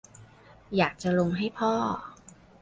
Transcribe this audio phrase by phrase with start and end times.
[0.77, 1.73] อยากจะลงให้พ่อ